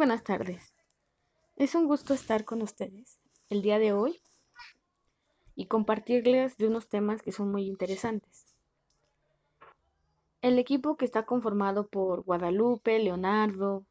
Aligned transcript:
buenas 0.00 0.24
tardes. 0.24 0.72
Es 1.56 1.74
un 1.74 1.86
gusto 1.86 2.14
estar 2.14 2.46
con 2.46 2.62
ustedes 2.62 3.20
el 3.50 3.60
día 3.60 3.78
de 3.78 3.92
hoy 3.92 4.18
y 5.54 5.66
compartirles 5.66 6.56
de 6.56 6.68
unos 6.68 6.88
temas 6.88 7.20
que 7.20 7.32
son 7.32 7.52
muy 7.52 7.66
interesantes. 7.66 8.56
El 10.40 10.58
equipo 10.58 10.96
que 10.96 11.04
está 11.04 11.26
conformado 11.26 11.86
por 11.86 12.22
Guadalupe, 12.22 12.98
Leonardo, 12.98 13.84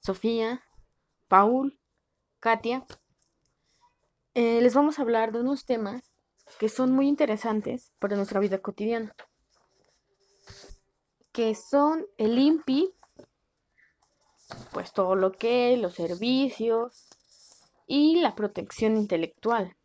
Sofía, 0.00 0.64
Paul, 1.28 1.78
Katia, 2.40 2.84
eh, 4.34 4.60
les 4.62 4.74
vamos 4.74 4.98
a 4.98 5.02
hablar 5.02 5.30
de 5.30 5.42
unos 5.42 5.64
temas 5.64 6.02
que 6.58 6.68
son 6.68 6.90
muy 6.90 7.06
interesantes 7.06 7.92
para 8.00 8.16
nuestra 8.16 8.40
vida 8.40 8.58
cotidiana, 8.58 9.14
que 11.30 11.54
son 11.54 12.04
el 12.18 12.36
INPI, 12.36 12.92
pues 14.72 14.92
todo 14.92 15.14
lo 15.14 15.32
que, 15.32 15.76
los 15.76 15.94
servicios 15.94 17.08
y 17.86 18.20
la 18.20 18.34
protección 18.34 18.96
intelectual. 18.96 19.76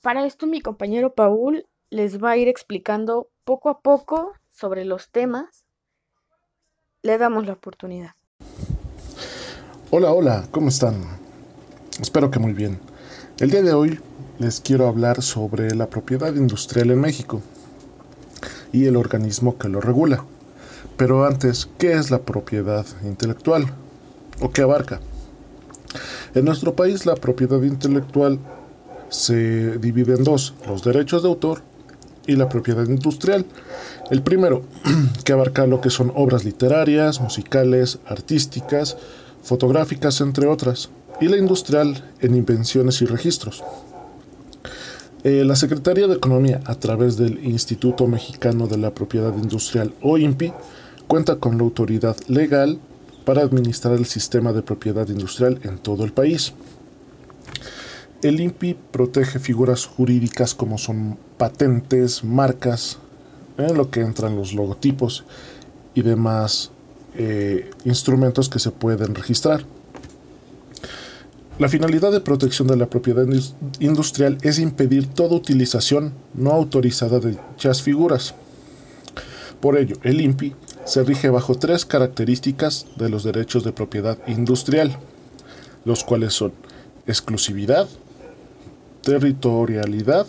Para 0.00 0.24
esto 0.24 0.46
mi 0.46 0.60
compañero 0.60 1.14
Paul 1.14 1.66
les 1.90 2.22
va 2.22 2.30
a 2.32 2.36
ir 2.36 2.48
explicando 2.48 3.28
poco 3.44 3.68
a 3.68 3.80
poco 3.80 4.32
sobre 4.52 4.84
los 4.84 5.10
temas. 5.10 5.64
Le 7.02 7.18
damos 7.18 7.46
la 7.46 7.52
oportunidad. 7.52 8.14
Hola, 9.90 10.12
hola, 10.12 10.48
¿cómo 10.50 10.68
están? 10.68 11.02
Espero 12.00 12.30
que 12.30 12.38
muy 12.38 12.52
bien. 12.52 12.80
El 13.38 13.50
día 13.50 13.62
de 13.62 13.72
hoy 13.72 14.00
les 14.38 14.60
quiero 14.60 14.88
hablar 14.88 15.22
sobre 15.22 15.74
la 15.74 15.88
propiedad 15.88 16.34
industrial 16.34 16.90
en 16.90 17.00
México 17.00 17.42
y 18.72 18.86
el 18.86 18.96
organismo 18.96 19.58
que 19.58 19.68
lo 19.68 19.80
regula. 19.80 20.24
Pero 20.96 21.24
antes, 21.24 21.68
¿qué 21.78 21.92
es 21.94 22.10
la 22.10 22.22
propiedad 22.22 22.86
intelectual? 23.04 23.66
¿O 24.40 24.50
qué 24.50 24.62
abarca? 24.62 25.00
En 26.34 26.44
nuestro 26.44 26.74
país 26.74 27.06
la 27.06 27.14
propiedad 27.14 27.62
intelectual 27.62 28.38
se 29.08 29.78
divide 29.78 30.14
en 30.14 30.24
dos, 30.24 30.54
los 30.66 30.82
derechos 30.82 31.22
de 31.22 31.28
autor 31.28 31.62
y 32.26 32.36
la 32.36 32.48
propiedad 32.48 32.86
industrial. 32.86 33.46
El 34.10 34.22
primero, 34.22 34.62
que 35.24 35.32
abarca 35.32 35.66
lo 35.66 35.80
que 35.80 35.90
son 35.90 36.12
obras 36.14 36.44
literarias, 36.44 37.20
musicales, 37.20 37.98
artísticas, 38.06 38.96
fotográficas, 39.42 40.20
entre 40.20 40.46
otras, 40.46 40.90
y 41.20 41.28
la 41.28 41.36
industrial 41.36 42.04
en 42.20 42.34
invenciones 42.34 43.00
y 43.00 43.06
registros. 43.06 43.62
Eh, 45.26 45.44
la 45.44 45.56
Secretaría 45.56 46.06
de 46.06 46.14
Economía, 46.14 46.60
a 46.66 46.76
través 46.76 47.16
del 47.16 47.44
Instituto 47.44 48.06
Mexicano 48.06 48.68
de 48.68 48.78
la 48.78 48.94
Propiedad 48.94 49.36
Industrial, 49.36 49.92
o 50.00 50.18
INPI, 50.18 50.52
cuenta 51.08 51.34
con 51.34 51.56
la 51.56 51.64
autoridad 51.64 52.16
legal 52.28 52.78
para 53.24 53.42
administrar 53.42 53.94
el 53.94 54.06
sistema 54.06 54.52
de 54.52 54.62
propiedad 54.62 55.08
industrial 55.08 55.58
en 55.64 55.78
todo 55.78 56.04
el 56.04 56.12
país. 56.12 56.52
El 58.22 58.38
INPI 58.38 58.76
protege 58.92 59.40
figuras 59.40 59.84
jurídicas 59.84 60.54
como 60.54 60.78
son 60.78 61.18
patentes, 61.38 62.22
marcas, 62.22 62.98
en 63.58 63.76
lo 63.76 63.90
que 63.90 64.02
entran 64.02 64.36
los 64.36 64.54
logotipos 64.54 65.24
y 65.96 66.02
demás 66.02 66.70
eh, 67.16 67.68
instrumentos 67.84 68.48
que 68.48 68.60
se 68.60 68.70
pueden 68.70 69.16
registrar. 69.16 69.66
La 71.58 71.70
finalidad 71.70 72.12
de 72.12 72.20
protección 72.20 72.68
de 72.68 72.76
la 72.76 72.90
propiedad 72.90 73.26
industrial 73.80 74.36
es 74.42 74.58
impedir 74.58 75.06
toda 75.06 75.36
utilización 75.36 76.12
no 76.34 76.50
autorizada 76.50 77.18
de 77.18 77.30
dichas 77.30 77.80
figuras. 77.80 78.34
Por 79.58 79.78
ello, 79.78 79.96
el 80.02 80.20
INPI 80.20 80.54
se 80.84 81.02
rige 81.02 81.30
bajo 81.30 81.54
tres 81.54 81.86
características 81.86 82.84
de 82.96 83.08
los 83.08 83.24
derechos 83.24 83.64
de 83.64 83.72
propiedad 83.72 84.18
industrial, 84.26 84.98
los 85.86 86.04
cuales 86.04 86.34
son 86.34 86.52
exclusividad, 87.06 87.88
territorialidad 89.00 90.26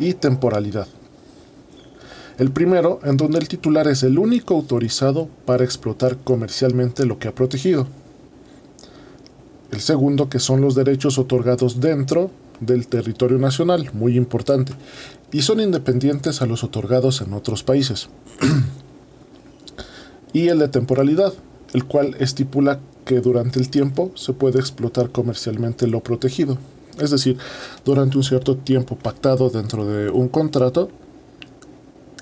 y 0.00 0.14
temporalidad. 0.14 0.88
El 2.36 2.50
primero, 2.50 2.98
en 3.04 3.16
donde 3.16 3.38
el 3.38 3.46
titular 3.46 3.86
es 3.86 4.02
el 4.02 4.18
único 4.18 4.54
autorizado 4.54 5.28
para 5.46 5.62
explotar 5.62 6.16
comercialmente 6.16 7.06
lo 7.06 7.20
que 7.20 7.28
ha 7.28 7.34
protegido. 7.34 7.86
El 9.74 9.80
segundo, 9.80 10.28
que 10.28 10.38
son 10.38 10.60
los 10.60 10.76
derechos 10.76 11.18
otorgados 11.18 11.80
dentro 11.80 12.30
del 12.60 12.86
territorio 12.86 13.38
nacional, 13.38 13.90
muy 13.92 14.16
importante, 14.16 14.72
y 15.32 15.42
son 15.42 15.58
independientes 15.58 16.42
a 16.42 16.46
los 16.46 16.62
otorgados 16.62 17.20
en 17.20 17.32
otros 17.32 17.64
países. 17.64 18.08
y 20.32 20.46
el 20.46 20.60
de 20.60 20.68
temporalidad, 20.68 21.32
el 21.72 21.86
cual 21.86 22.14
estipula 22.20 22.78
que 23.04 23.18
durante 23.18 23.58
el 23.58 23.68
tiempo 23.68 24.12
se 24.14 24.32
puede 24.32 24.60
explotar 24.60 25.10
comercialmente 25.10 25.88
lo 25.88 26.04
protegido. 26.04 26.56
Es 27.00 27.10
decir, 27.10 27.36
durante 27.84 28.16
un 28.16 28.22
cierto 28.22 28.56
tiempo 28.56 28.94
pactado 28.94 29.50
dentro 29.50 29.84
de 29.86 30.08
un 30.08 30.28
contrato, 30.28 30.88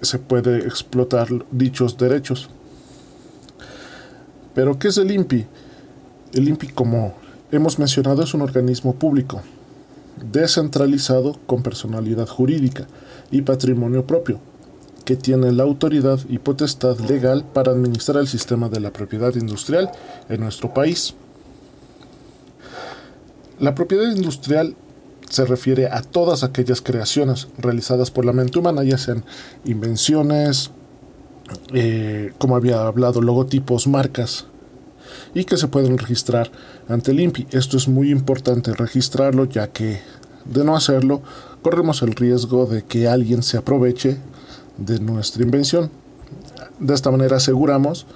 se 0.01 0.19
puede 0.19 0.61
explotar 0.61 1.29
dichos 1.51 1.99
derechos. 1.99 2.49
Pero, 4.55 4.79
¿qué 4.79 4.89
es 4.89 4.97
el 4.97 5.11
INPI? 5.11 5.45
El 6.33 6.49
INPI, 6.49 6.69
como 6.69 7.21
hemos 7.53 7.79
mencionado, 7.79 8.23
es 8.23 8.35
un 8.35 8.41
organismo 8.41 8.95
público, 8.95 9.43
descentralizado 10.33 11.39
con 11.47 11.63
personalidad 11.63 12.27
jurídica 12.27 12.89
y 13.31 13.43
patrimonio 13.43 14.07
propio, 14.07 14.41
que 15.05 15.17
tiene 15.17 15.53
la 15.53 15.63
autoridad 15.63 16.19
y 16.29 16.39
potestad 16.39 16.99
legal 17.01 17.45
para 17.53 17.73
administrar 17.73 18.17
el 18.17 18.29
sistema 18.29 18.69
de 18.69 18.81
la 18.81 18.93
propiedad 18.93 19.35
industrial 19.35 19.91
en 20.29 20.41
nuestro 20.41 20.73
país. 20.73 21.15
La 23.61 23.75
propiedad 23.75 24.11
industrial 24.11 24.75
se 25.29 25.45
refiere 25.45 25.87
a 25.87 26.03
todas 26.03 26.45
aquellas 26.45 26.81
creaciones 26.81 27.49
realizadas 27.59 28.11
por 28.11 28.25
la 28.25 28.33
mente 28.33 28.59
humana, 28.59 28.83
ya 28.83 28.99
sean 28.99 29.25
invenciones, 29.65 30.71
eh, 31.75 32.33
como 32.39 32.57
había 32.57 32.87
hablado, 32.87 33.21
logotipos, 33.21 33.87
marcas, 33.87 34.47
y 35.35 35.45
que 35.45 35.57
se 35.57 35.69
pueden 35.69 35.99
registrar 35.99 36.51
ante 36.89 37.11
el 37.11 37.21
INPI. 37.21 37.49
Esto 37.51 37.77
es 37.77 37.89
muy 37.89 38.11
importante 38.11 38.73
registrarlo 38.73 39.45
ya 39.45 39.69
que 39.69 40.01
de 40.45 40.65
no 40.65 40.77
hacerlo 40.77 41.23
corremos 41.63 42.03
el 42.03 42.15
riesgo 42.15 42.67
de 42.67 42.83
que 42.83 43.09
alguien 43.09 43.43
se 43.43 43.57
aproveche 43.57 44.19
de 44.77 44.99
nuestra 45.01 45.43
invención. 45.43 45.91
De 46.79 46.95
esta 46.95 47.11
manera 47.11 47.37
aseguramos 47.37 48.07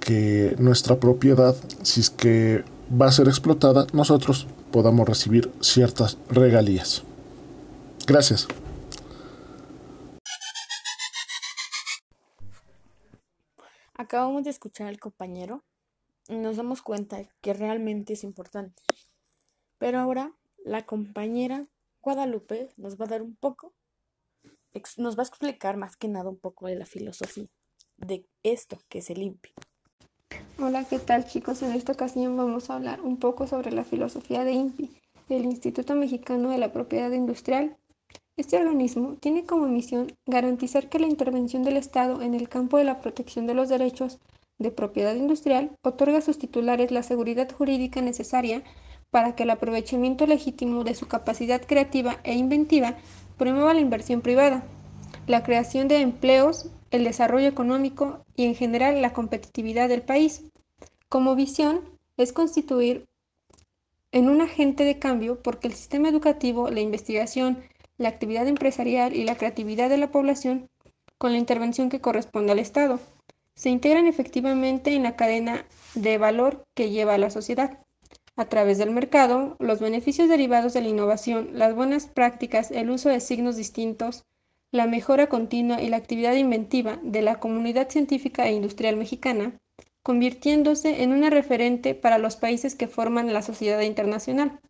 que 0.00 0.54
nuestra 0.58 0.96
propiedad, 0.96 1.56
si 1.82 2.00
es 2.00 2.10
que 2.10 2.64
va 2.90 3.06
a 3.06 3.12
ser 3.12 3.28
explotada, 3.28 3.86
nosotros 3.92 4.46
podamos 4.70 5.08
recibir 5.08 5.50
ciertas 5.60 6.18
regalías. 6.30 7.02
Gracias. 8.06 8.46
Acabamos 13.94 14.44
de 14.44 14.50
escuchar 14.50 14.86
al 14.86 14.98
compañero 14.98 15.64
nos 16.28 16.56
damos 16.56 16.82
cuenta 16.82 17.22
que 17.40 17.54
realmente 17.54 18.12
es 18.12 18.24
importante. 18.24 18.82
Pero 19.78 19.98
ahora 19.98 20.32
la 20.64 20.84
compañera 20.84 21.66
Guadalupe 22.02 22.68
nos 22.76 23.00
va 23.00 23.06
a 23.06 23.08
dar 23.08 23.22
un 23.22 23.34
poco, 23.34 23.72
nos 24.96 25.18
va 25.18 25.22
a 25.22 25.26
explicar 25.26 25.76
más 25.76 25.96
que 25.96 26.08
nada 26.08 26.28
un 26.28 26.38
poco 26.38 26.66
de 26.66 26.76
la 26.76 26.86
filosofía 26.86 27.48
de 27.96 28.26
esto 28.42 28.78
que 28.88 28.98
es 28.98 29.10
el 29.10 29.22
INPI. 29.22 29.50
Hola, 30.58 30.84
¿qué 30.84 30.98
tal 30.98 31.26
chicos? 31.26 31.62
En 31.62 31.72
esta 31.72 31.92
ocasión 31.92 32.36
vamos 32.36 32.70
a 32.70 32.74
hablar 32.74 33.00
un 33.00 33.18
poco 33.18 33.46
sobre 33.46 33.72
la 33.72 33.84
filosofía 33.84 34.44
de 34.44 34.52
INPI, 34.52 34.90
el 35.28 35.44
Instituto 35.44 35.94
Mexicano 35.94 36.50
de 36.50 36.58
la 36.58 36.72
Propiedad 36.72 37.10
Industrial. 37.12 37.76
Este 38.36 38.56
organismo 38.56 39.14
tiene 39.14 39.44
como 39.44 39.66
misión 39.66 40.12
garantizar 40.26 40.88
que 40.88 41.00
la 41.00 41.08
intervención 41.08 41.64
del 41.64 41.76
Estado 41.76 42.22
en 42.22 42.34
el 42.34 42.48
campo 42.48 42.78
de 42.78 42.84
la 42.84 43.00
protección 43.00 43.46
de 43.46 43.54
los 43.54 43.68
derechos 43.68 44.18
de 44.58 44.70
propiedad 44.70 45.14
industrial 45.14 45.70
otorga 45.82 46.18
a 46.18 46.22
sus 46.22 46.38
titulares 46.38 46.90
la 46.90 47.02
seguridad 47.02 47.50
jurídica 47.50 48.02
necesaria 48.02 48.62
para 49.10 49.34
que 49.34 49.44
el 49.44 49.50
aprovechamiento 49.50 50.26
legítimo 50.26 50.84
de 50.84 50.94
su 50.94 51.06
capacidad 51.06 51.62
creativa 51.64 52.18
e 52.24 52.34
inventiva 52.34 52.96
promueva 53.36 53.74
la 53.74 53.80
inversión 53.80 54.20
privada, 54.20 54.64
la 55.26 55.42
creación 55.42 55.88
de 55.88 56.00
empleos, 56.00 56.70
el 56.90 57.04
desarrollo 57.04 57.48
económico 57.48 58.24
y 58.34 58.44
en 58.44 58.54
general 58.54 59.00
la 59.00 59.12
competitividad 59.12 59.88
del 59.88 60.02
país. 60.02 60.44
Como 61.08 61.36
visión 61.36 61.80
es 62.16 62.32
constituir 62.32 63.06
en 64.12 64.28
un 64.28 64.40
agente 64.40 64.84
de 64.84 64.98
cambio 64.98 65.40
porque 65.42 65.68
el 65.68 65.74
sistema 65.74 66.08
educativo, 66.08 66.70
la 66.70 66.80
investigación, 66.80 67.62
la 67.96 68.08
actividad 68.08 68.46
empresarial 68.46 69.14
y 69.14 69.24
la 69.24 69.36
creatividad 69.36 69.88
de 69.88 69.98
la 69.98 70.10
población, 70.10 70.68
con 71.18 71.32
la 71.32 71.38
intervención 71.38 71.88
que 71.88 72.00
corresponde 72.00 72.52
al 72.52 72.58
Estado, 72.58 73.00
se 73.58 73.70
integran 73.70 74.06
efectivamente 74.06 74.94
en 74.94 75.02
la 75.02 75.16
cadena 75.16 75.66
de 75.94 76.16
valor 76.16 76.64
que 76.74 76.90
lleva 76.90 77.14
a 77.14 77.18
la 77.18 77.28
sociedad. 77.28 77.80
A 78.36 78.44
través 78.44 78.78
del 78.78 78.92
mercado, 78.92 79.56
los 79.58 79.80
beneficios 79.80 80.28
derivados 80.28 80.74
de 80.74 80.80
la 80.80 80.88
innovación, 80.88 81.50
las 81.54 81.74
buenas 81.74 82.06
prácticas, 82.06 82.70
el 82.70 82.88
uso 82.88 83.08
de 83.08 83.18
signos 83.18 83.56
distintos, 83.56 84.22
la 84.70 84.86
mejora 84.86 85.28
continua 85.28 85.82
y 85.82 85.88
la 85.88 85.96
actividad 85.96 86.34
inventiva 86.34 87.00
de 87.02 87.20
la 87.20 87.40
comunidad 87.40 87.88
científica 87.88 88.46
e 88.46 88.52
industrial 88.52 88.96
mexicana 88.96 89.58
convirtiéndose 90.04 91.02
en 91.02 91.12
una 91.12 91.28
referente 91.28 91.96
para 91.96 92.18
los 92.18 92.36
países 92.36 92.76
que 92.76 92.86
forman 92.86 93.32
la 93.32 93.42
sociedad 93.42 93.80
internacional. 93.80 94.60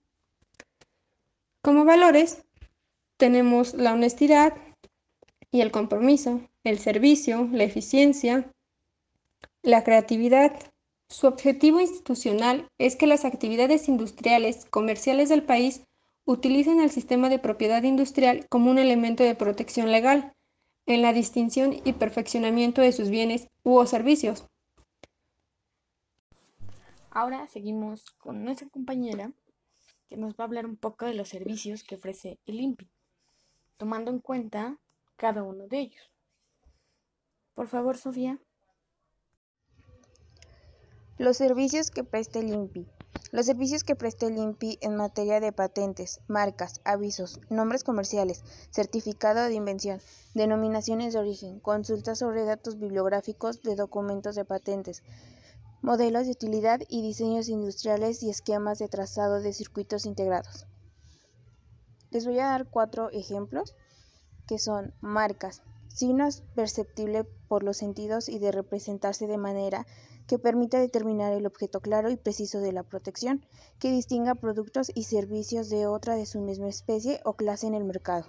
Como 1.63 1.85
valores, 1.85 2.43
tenemos 3.19 3.75
la 3.75 3.93
honestidad 3.93 4.55
y 5.51 5.61
el 5.61 5.71
compromiso, 5.71 6.41
el 6.65 6.79
servicio, 6.79 7.49
la 7.53 7.65
eficiencia, 7.65 8.51
la 9.63 9.85
creatividad. 9.85 10.53
Su 11.09 11.27
objetivo 11.27 11.81
institucional 11.81 12.69
es 12.79 12.97
que 12.97 13.07
las 13.07 13.25
actividades 13.25 13.89
industriales, 13.89 14.67
comerciales 14.67 15.29
del 15.29 15.43
país 15.43 15.83
utilicen 16.25 16.81
el 16.81 16.91
sistema 16.91 17.29
de 17.31 17.39
propiedad 17.39 17.83
industrial 17.83 18.47
como 18.49 18.71
un 18.71 18.79
elemento 18.79 19.25
de 19.25 19.35
protección 19.35 19.91
legal 19.91 20.33
en 20.87 21.03
la 21.03 21.13
distinción 21.13 21.75
y 21.85 21.93
perfeccionamiento 21.95 22.81
de 22.83 22.93
sus 22.93 23.09
bienes 23.09 23.49
u 23.63 23.85
servicios. 23.87 24.47
Ahora 27.11 27.47
seguimos 27.47 28.05
con 28.19 28.45
nuestra 28.45 28.69
compañera 28.69 29.33
que 30.09 30.17
nos 30.17 30.35
va 30.35 30.45
a 30.45 30.47
hablar 30.47 30.67
un 30.67 30.77
poco 30.77 31.05
de 31.05 31.15
los 31.15 31.29
servicios 31.29 31.83
que 31.83 31.97
ofrece 31.97 32.39
el 32.47 32.61
INPI, 32.61 32.89
tomando 33.77 34.11
en 34.11 34.21
cuenta 34.21 34.79
cada 35.17 35.43
uno 35.43 35.67
de 35.67 35.81
ellos. 35.81 36.11
Por 37.55 37.69
favor, 37.69 37.97
Sofía. 37.97 38.39
Los 41.19 41.37
servicios 41.37 41.91
que 41.91 42.05
presta 42.05 42.39
el 42.39 42.49
INPI. 42.49 42.87
Los 43.33 43.47
servicios 43.47 43.83
que 43.83 43.97
presta 43.97 44.27
el 44.27 44.39
INPI 44.39 44.79
en 44.83 44.95
materia 44.95 45.41
de 45.41 45.51
patentes, 45.51 46.21
marcas, 46.29 46.81
avisos, 46.85 47.41
nombres 47.51 47.83
comerciales, 47.83 48.45
certificado 48.71 49.43
de 49.43 49.55
invención, 49.55 50.01
denominaciones 50.35 51.15
de 51.15 51.19
origen, 51.19 51.59
consultas 51.59 52.21
sobre 52.21 52.45
datos 52.45 52.79
bibliográficos 52.79 53.63
de 53.63 53.75
documentos 53.75 54.37
de 54.37 54.45
patentes, 54.45 55.03
modelos 55.83 56.27
de 56.27 56.31
utilidad 56.31 56.83
y 56.89 57.03
diseños 57.03 57.49
industriales 57.49 58.23
y 58.23 58.31
esquemas 58.31 58.79
de 58.79 58.87
trazado 58.87 59.41
de 59.41 59.53
circuitos 59.53 60.07
integrados. 60.07 60.69
Les 62.13 62.25
voy 62.27 62.39
a 62.39 62.47
dar 62.47 62.67
cuatro 62.71 63.11
ejemplos 63.11 63.75
que 64.47 64.61
son 64.61 64.95
marcas, 65.01 65.63
signos 65.99 66.45
perceptibles 66.55 67.27
por 67.49 67.65
los 67.65 67.77
sentidos 67.77 68.29
y 68.29 68.39
de 68.39 68.53
representarse 68.53 69.27
de 69.27 69.37
manera 69.37 69.85
que 70.29 70.39
permita 70.39 70.79
determinar 70.79 71.33
el 71.33 71.45
objeto 71.45 71.81
claro 71.81 72.09
y 72.09 72.17
preciso 72.17 72.61
de 72.61 72.71
la 72.71 72.85
protección, 72.85 73.45
que 73.81 73.91
distinga 73.91 74.37
productos 74.37 74.93
y 74.95 75.05
servicios 75.05 75.71
de 75.71 75.89
otra 75.89 76.15
de 76.15 76.27
su 76.27 76.41
misma 76.41 76.69
especie 76.69 77.21
o 77.25 77.33
clase 77.33 77.67
en 77.67 77.75
el 77.75 77.85
mercado. 77.85 78.27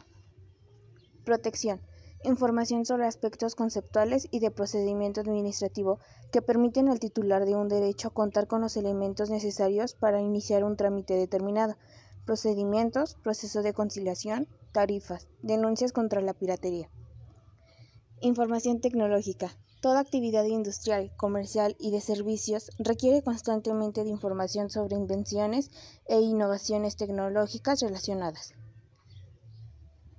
Protección. 1.26 1.80
Información 2.24 2.86
sobre 2.86 3.06
aspectos 3.06 3.54
conceptuales 3.54 4.28
y 4.32 4.40
de 4.40 4.50
procedimiento 4.50 5.22
administrativo 5.22 6.00
que 6.32 6.42
permiten 6.42 6.90
al 6.90 7.00
titular 7.00 7.46
de 7.46 7.56
un 7.56 7.68
derecho 7.68 8.10
contar 8.10 8.48
con 8.48 8.62
los 8.62 8.78
elementos 8.78 9.30
necesarios 9.30 9.94
para 9.94 10.22
iniciar 10.22 10.64
un 10.64 10.76
trámite 10.76 11.14
determinado, 11.14 11.76
procedimientos, 12.26 13.14
proceso 13.22 13.62
de 13.62 13.74
conciliación, 13.74 14.48
tarifas, 14.72 15.28
denuncias 15.44 15.94
contra 15.94 16.22
la 16.22 16.34
piratería. 16.34 16.90
Información 18.22 18.82
tecnológica. 18.82 19.56
Toda 19.82 20.02
actividad 20.02 20.44
industrial, 20.44 21.10
comercial 21.16 21.78
y 21.80 21.92
de 21.92 22.02
servicios 22.02 22.70
requiere 22.78 23.24
constantemente 23.24 24.04
de 24.04 24.10
información 24.10 24.70
sobre 24.70 24.98
invenciones 24.98 25.72
e 26.06 26.20
innovaciones 26.20 26.98
tecnológicas 26.98 27.80
relacionadas. 27.80 28.54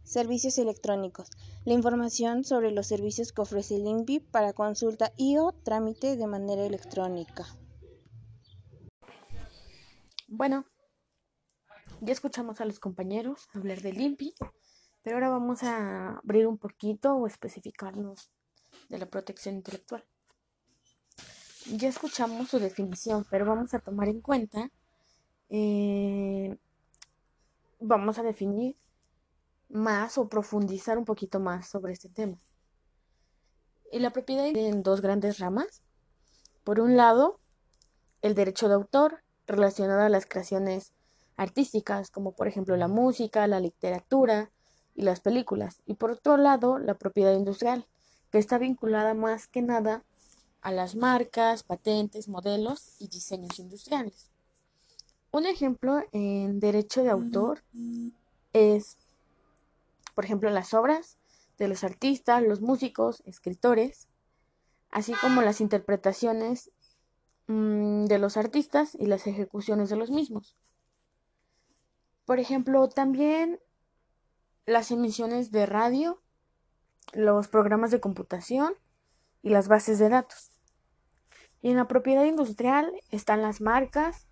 Servicios 0.02 0.56
electrónicos. 0.56 1.28
La 1.66 1.74
información 1.74 2.42
sobre 2.44 2.70
los 2.70 2.86
servicios 2.86 3.32
que 3.32 3.42
ofrece 3.42 3.76
el 3.76 4.22
para 4.32 4.54
consulta 4.54 5.12
y 5.18 5.36
o 5.36 5.52
trámite 5.52 6.16
de 6.16 6.26
manera 6.26 6.64
electrónica. 6.64 7.46
Bueno, 10.26 10.64
ya 12.00 12.12
escuchamos 12.12 12.62
a 12.62 12.64
los 12.64 12.80
compañeros 12.80 13.48
hablar 13.52 13.82
del 13.82 14.00
INPI, 14.00 14.32
pero 15.02 15.16
ahora 15.16 15.30
vamos 15.30 15.62
a 15.62 16.18
abrir 16.18 16.46
un 16.46 16.58
poquito 16.58 17.14
o 17.14 17.26
especificarnos 17.26 18.30
de 18.88 18.98
la 18.98 19.06
protección 19.06 19.56
intelectual. 19.56 20.04
Ya 21.76 21.88
escuchamos 21.88 22.48
su 22.48 22.58
definición, 22.58 23.24
pero 23.30 23.46
vamos 23.46 23.74
a 23.74 23.78
tomar 23.78 24.08
en 24.08 24.20
cuenta, 24.20 24.70
eh, 25.48 26.56
vamos 27.78 28.18
a 28.18 28.22
definir 28.22 28.76
más 29.68 30.18
o 30.18 30.28
profundizar 30.28 30.98
un 30.98 31.04
poquito 31.04 31.38
más 31.38 31.68
sobre 31.68 31.92
este 31.92 32.08
tema. 32.08 32.38
Y 33.92 34.00
la 34.00 34.10
propiedad 34.10 34.46
en 34.46 34.82
dos 34.82 35.00
grandes 35.00 35.38
ramas. 35.38 35.82
Por 36.64 36.80
un 36.80 36.96
lado, 36.96 37.40
el 38.22 38.34
derecho 38.34 38.68
de 38.68 38.74
autor 38.74 39.22
relacionado 39.46 40.02
a 40.02 40.08
las 40.08 40.26
creaciones 40.26 40.92
artísticas, 41.36 42.10
como 42.10 42.32
por 42.32 42.48
ejemplo 42.48 42.76
la 42.76 42.88
música, 42.88 43.46
la 43.46 43.60
literatura 43.60 44.50
y 44.94 45.02
las 45.02 45.20
películas. 45.20 45.80
Y 45.86 45.94
por 45.94 46.10
otro 46.10 46.36
lado, 46.36 46.78
la 46.78 46.94
propiedad 46.94 47.34
industrial, 47.34 47.86
que 48.30 48.38
está 48.38 48.58
vinculada 48.58 49.14
más 49.14 49.46
que 49.48 49.62
nada 49.62 50.04
a 50.62 50.72
las 50.72 50.94
marcas, 50.94 51.62
patentes, 51.62 52.28
modelos 52.28 52.96
y 52.98 53.08
diseños 53.08 53.58
industriales. 53.58 54.30
Un 55.32 55.46
ejemplo 55.46 56.02
en 56.12 56.60
derecho 56.60 57.02
de 57.02 57.10
autor 57.10 57.62
es, 58.52 58.98
por 60.14 60.24
ejemplo, 60.24 60.50
las 60.50 60.74
obras 60.74 61.18
de 61.58 61.68
los 61.68 61.84
artistas, 61.84 62.42
los 62.42 62.60
músicos, 62.60 63.22
escritores, 63.26 64.08
así 64.90 65.12
como 65.20 65.42
las 65.42 65.60
interpretaciones 65.60 66.70
mm, 67.46 68.06
de 68.06 68.18
los 68.18 68.36
artistas 68.36 68.96
y 68.98 69.06
las 69.06 69.26
ejecuciones 69.26 69.88
de 69.88 69.96
los 69.96 70.10
mismos. 70.10 70.56
Por 72.24 72.40
ejemplo, 72.40 72.88
también 72.88 73.60
las 74.66 74.90
emisiones 74.90 75.50
de 75.50 75.66
radio 75.66 76.20
los 77.12 77.48
programas 77.48 77.90
de 77.90 78.00
computación 78.00 78.74
y 79.42 79.50
las 79.50 79.68
bases 79.68 79.98
de 79.98 80.08
datos. 80.08 80.50
Y 81.62 81.70
en 81.70 81.76
la 81.76 81.88
propiedad 81.88 82.24
industrial 82.24 82.92
están 83.10 83.42
las 83.42 83.60
marcas, 83.60 84.28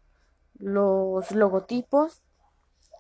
los 0.55 1.31
logotipos 1.33 2.23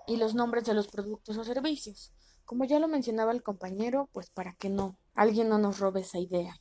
y 0.07 0.17
los 0.17 0.35
nombres 0.35 0.65
de 0.65 0.75
los 0.75 0.89
productos 0.89 1.37
o 1.37 1.45
servicios. 1.45 2.13
Como 2.45 2.65
ya 2.65 2.79
lo 2.79 2.89
mencionaba 2.89 3.33
el 3.33 3.43
compañero, 3.43 4.09
pues 4.13 4.31
para 4.31 4.55
que 4.55 4.71
no, 4.71 4.99
alguien 5.15 5.49
no 5.49 5.59
nos 5.59 5.79
robe 5.79 6.01
esa 6.01 6.19
idea. 6.19 6.57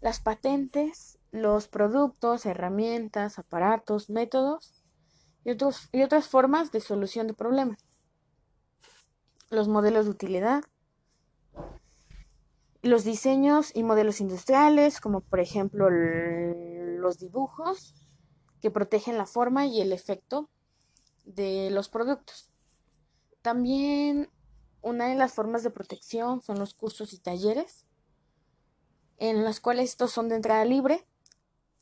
Las 0.00 0.20
patentes, 0.20 1.18
los 1.30 1.68
productos, 1.68 2.46
herramientas, 2.46 3.38
aparatos, 3.38 4.10
métodos 4.10 4.84
y, 5.44 5.52
y 5.92 6.02
otras 6.02 6.28
formas 6.28 6.72
de 6.72 6.80
solución 6.80 7.26
de 7.26 7.34
problemas. 7.34 7.84
Los 9.50 9.68
modelos 9.68 10.06
de 10.06 10.10
utilidad, 10.10 10.64
los 12.82 13.04
diseños 13.04 13.70
y 13.74 13.82
modelos 13.82 14.20
industriales, 14.20 15.00
como 15.00 15.20
por 15.20 15.40
ejemplo 15.40 15.88
los 15.90 17.18
dibujos 17.18 17.94
que 18.60 18.70
protegen 18.70 19.18
la 19.18 19.26
forma 19.26 19.66
y 19.66 19.80
el 19.80 19.92
efecto 19.92 20.48
de 21.24 21.70
los 21.70 21.88
productos. 21.88 22.50
También 23.42 24.30
una 24.82 25.08
de 25.08 25.16
las 25.16 25.32
formas 25.32 25.62
de 25.62 25.70
protección 25.70 26.42
son 26.42 26.58
los 26.58 26.74
cursos 26.74 27.12
y 27.12 27.18
talleres, 27.18 27.84
en 29.18 29.44
los 29.44 29.60
cuales 29.60 29.90
estos 29.90 30.12
son 30.12 30.28
de 30.28 30.36
entrada 30.36 30.64
libre 30.64 31.06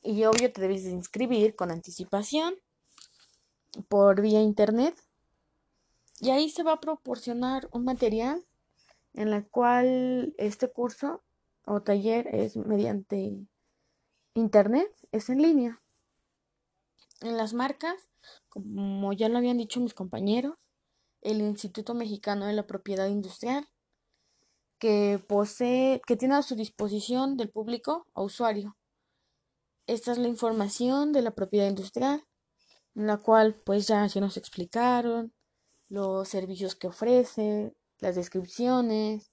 y 0.02 0.24
obvio 0.24 0.52
te 0.52 0.60
debes 0.60 0.84
de 0.84 0.90
inscribir 0.90 1.56
con 1.56 1.70
anticipación 1.70 2.54
por 3.88 4.20
vía 4.20 4.40
internet 4.40 4.94
y 6.20 6.30
ahí 6.30 6.48
se 6.48 6.62
va 6.62 6.72
a 6.74 6.80
proporcionar 6.80 7.68
un 7.72 7.84
material 7.84 8.44
en 9.14 9.30
la 9.30 9.44
cual 9.44 10.34
este 10.38 10.70
curso 10.70 11.22
o 11.66 11.82
taller 11.82 12.28
es 12.34 12.56
mediante 12.56 13.46
internet, 14.34 14.90
es 15.12 15.28
en 15.28 15.42
línea. 15.42 15.82
En 17.20 17.36
las 17.36 17.54
marcas, 17.54 18.08
como 18.48 19.12
ya 19.12 19.28
lo 19.28 19.38
habían 19.38 19.58
dicho 19.58 19.80
mis 19.80 19.94
compañeros, 19.94 20.56
el 21.20 21.40
Instituto 21.40 21.94
Mexicano 21.94 22.46
de 22.46 22.52
la 22.52 22.66
Propiedad 22.66 23.08
Industrial, 23.08 23.66
que 24.78 25.22
posee, 25.26 26.02
que 26.06 26.16
tiene 26.16 26.34
a 26.34 26.42
su 26.42 26.54
disposición 26.54 27.36
del 27.36 27.50
público 27.50 28.06
o 28.12 28.24
usuario. 28.24 28.76
Esta 29.86 30.12
es 30.12 30.18
la 30.18 30.28
información 30.28 31.12
de 31.12 31.22
la 31.22 31.30
propiedad 31.30 31.68
industrial, 31.68 32.24
en 32.94 33.06
la 33.06 33.18
cual 33.18 33.54
pues 33.64 33.86
ya 33.86 34.08
se 34.08 34.20
nos 34.20 34.36
explicaron 34.36 35.33
los 35.94 36.28
servicios 36.28 36.74
que 36.74 36.88
ofrece, 36.88 37.72
las 38.00 38.16
descripciones 38.16 39.30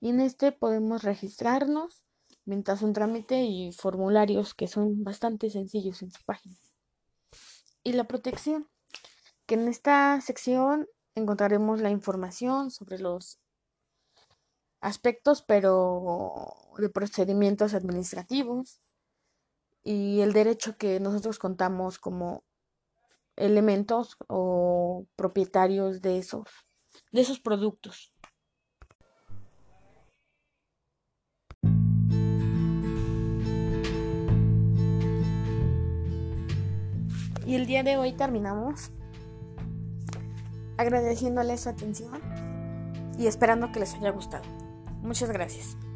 y 0.00 0.08
en 0.08 0.20
este 0.20 0.52
podemos 0.52 1.02
registrarnos 1.02 2.02
mientras 2.46 2.80
un 2.80 2.94
trámite 2.94 3.42
y 3.42 3.72
formularios 3.72 4.54
que 4.54 4.68
son 4.68 5.04
bastante 5.04 5.50
sencillos 5.50 6.00
en 6.02 6.10
su 6.10 6.24
página. 6.24 6.56
Y 7.84 7.92
la 7.92 8.04
protección, 8.04 8.68
que 9.46 9.56
en 9.56 9.68
esta 9.68 10.18
sección 10.22 10.88
encontraremos 11.14 11.82
la 11.82 11.90
información 11.90 12.70
sobre 12.70 12.98
los 12.98 13.38
aspectos 14.80 15.42
pero 15.42 16.54
de 16.78 16.88
procedimientos 16.88 17.74
administrativos 17.74 18.80
y 19.84 20.20
el 20.20 20.32
derecho 20.32 20.78
que 20.78 21.00
nosotros 21.00 21.38
contamos 21.38 21.98
como 21.98 22.44
elementos 23.38 24.16
o 24.28 25.06
propietarios 25.16 26.02
de 26.02 26.18
esos, 26.18 26.48
de 27.12 27.20
esos 27.20 27.40
productos. 27.40 28.12
Y 37.46 37.54
el 37.54 37.64
día 37.66 37.82
de 37.82 37.96
hoy 37.96 38.12
terminamos 38.12 38.90
agradeciéndoles 40.76 41.62
su 41.62 41.70
atención 41.70 42.20
y 43.18 43.26
esperando 43.26 43.72
que 43.72 43.80
les 43.80 43.94
haya 43.94 44.10
gustado. 44.10 44.44
Muchas 45.00 45.30
gracias. 45.30 45.87